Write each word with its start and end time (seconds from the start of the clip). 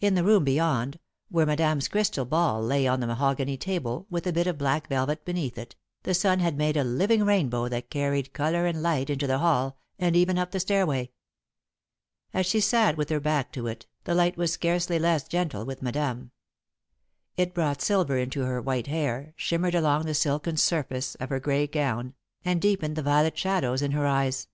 In 0.00 0.14
the 0.14 0.24
room 0.24 0.42
beyond, 0.44 0.98
where 1.28 1.44
Madame's 1.44 1.86
crystal 1.86 2.24
ball 2.24 2.62
lay 2.62 2.86
on 2.86 3.00
the 3.00 3.06
mahogany 3.06 3.58
table, 3.58 4.06
with 4.08 4.26
a 4.26 4.32
bit 4.32 4.46
of 4.46 4.56
black 4.56 4.88
velvet 4.88 5.22
beneath 5.26 5.58
it, 5.58 5.76
the 6.02 6.14
sun 6.14 6.38
had 6.38 6.56
made 6.56 6.78
a 6.78 6.82
living 6.82 7.24
rainbow 7.24 7.68
that 7.68 7.90
carried 7.90 8.32
colour 8.32 8.64
and 8.64 8.80
light 8.80 9.10
into 9.10 9.26
the 9.26 9.40
hall 9.40 9.76
and 9.98 10.16
even 10.16 10.38
up 10.38 10.52
the 10.52 10.60
stairway. 10.60 11.10
As 12.32 12.46
she 12.46 12.58
sat 12.58 12.96
with 12.96 13.10
her 13.10 13.20
back 13.20 13.52
to 13.52 13.66
it, 13.66 13.84
the 14.04 14.14
light 14.14 14.38
was 14.38 14.50
scarcely 14.50 14.98
less 14.98 15.28
gentle 15.28 15.66
with 15.66 15.82
Madame. 15.82 16.30
It 17.36 17.52
brought 17.52 17.82
silver 17.82 18.16
into 18.16 18.44
her 18.46 18.62
white 18.62 18.86
hair, 18.86 19.34
shimmered 19.36 19.74
along 19.74 20.06
the 20.06 20.14
silken 20.14 20.56
surface 20.56 21.16
of 21.16 21.28
her 21.28 21.38
grey 21.38 21.66
gown, 21.66 22.14
and 22.46 22.62
deepened 22.62 22.96
the 22.96 23.02
violet 23.02 23.36
shadows 23.36 23.82
in 23.82 23.90
her 23.90 24.06
eyes. 24.06 24.48